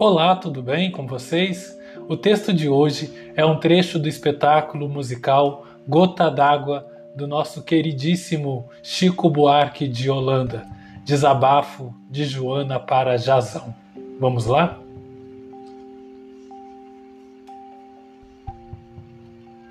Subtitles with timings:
[0.00, 1.76] Olá, tudo bem com vocês?
[2.08, 6.86] O texto de hoje é um trecho do espetáculo musical Gota d'Água
[7.16, 10.64] do nosso queridíssimo Chico Buarque de Holanda,
[11.04, 13.74] Desabafo de Joana para Jazão.
[14.20, 14.78] Vamos lá?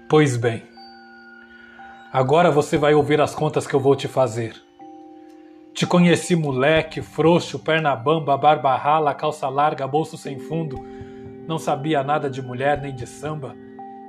[0.10, 0.62] Pois bem,
[2.12, 4.67] agora você vai ouvir as contas que eu vou te fazer.
[5.78, 10.76] Te conheci moleque, frouxo, perna bamba, barba rala, calça larga, bolso sem fundo.
[11.48, 13.56] Não sabia nada de mulher nem de samba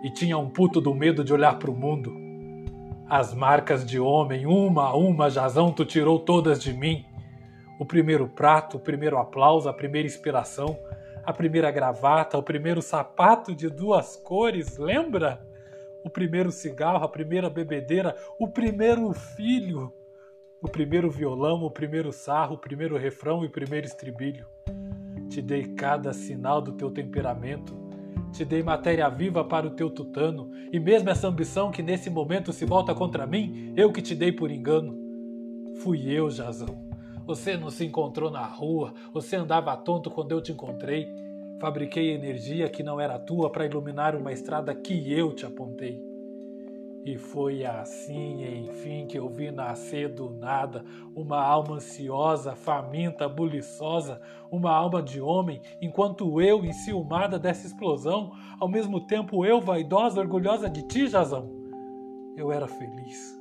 [0.02, 2.16] e tinha um puto do medo de olhar pro mundo.
[3.06, 7.04] As marcas de homem, uma a uma, Jazão, tu tirou todas de mim.
[7.78, 10.74] O primeiro prato, o primeiro aplauso, a primeira inspiração,
[11.22, 15.46] a primeira gravata, o primeiro sapato de duas cores, lembra?
[16.02, 19.92] O primeiro cigarro, a primeira bebedeira, o primeiro filho
[20.60, 24.46] o primeiro violão, o primeiro sarro, o primeiro refrão e o primeiro estribilho.
[25.28, 27.76] Te dei cada sinal do teu temperamento,
[28.32, 32.52] te dei matéria viva para o teu tutano, e mesmo essa ambição que nesse momento
[32.52, 34.98] se volta contra mim, eu que te dei por engano.
[35.80, 36.88] Fui eu, Jazão.
[37.24, 41.08] Você não se encontrou na rua, você andava tonto quando eu te encontrei.
[41.60, 46.07] Fabriquei energia que não era tua para iluminar uma estrada que eu te apontei.
[47.04, 54.20] E foi assim, enfim, que eu vi nascer do nada uma alma ansiosa, faminta, buliçosa,
[54.50, 60.68] uma alma de homem, enquanto eu, enciumada dessa explosão, ao mesmo tempo eu, vaidosa, orgulhosa
[60.68, 61.50] de ti, Jazão.
[62.36, 63.38] Eu era feliz.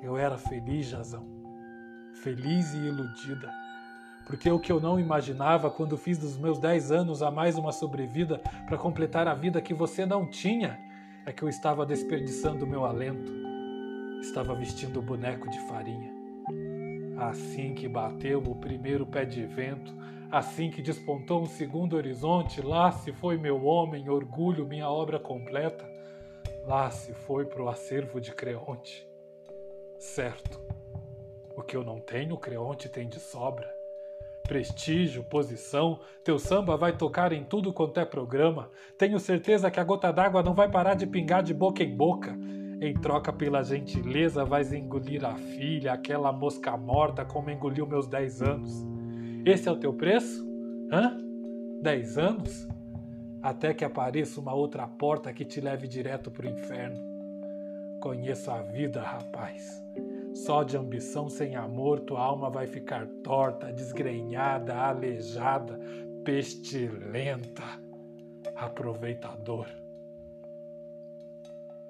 [0.00, 1.26] Eu era feliz, Jazão.
[2.22, 3.50] Feliz e iludida.
[4.26, 7.72] Porque o que eu não imaginava quando fiz dos meus dez anos a mais uma
[7.72, 10.85] sobrevida para completar a vida que você não tinha
[11.26, 13.32] é que eu estava desperdiçando meu alento,
[14.20, 16.14] estava vestindo o boneco de farinha.
[17.18, 19.92] Assim que bateu o primeiro pé de vento,
[20.30, 25.84] assim que despontou um segundo horizonte, lá se foi meu homem, orgulho, minha obra completa,
[26.64, 29.04] lá se foi pro acervo de Creonte.
[29.98, 30.60] Certo,
[31.56, 33.75] o que eu não tenho, Creonte tem de sobra
[34.46, 38.70] prestígio, posição, teu samba vai tocar em tudo quanto é programa.
[38.96, 42.36] Tenho certeza que a gota d'água não vai parar de pingar de boca em boca.
[42.80, 48.42] Em troca pela gentileza, vais engolir a filha, aquela mosca morta como engoliu meus dez
[48.42, 48.84] anos.
[49.44, 50.46] Esse é o teu preço?
[50.92, 51.18] Hã?
[51.82, 52.68] Dez anos?
[53.42, 56.98] Até que apareça uma outra porta que te leve direto pro inferno.
[58.00, 59.82] Conheço a vida, rapaz.
[60.44, 65.80] Só de ambição sem amor tua alma vai ficar torta, desgrenhada, aleijada,
[66.22, 67.64] pestilenta.
[68.54, 69.66] Aproveitador.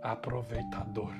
[0.00, 1.12] Aproveitador.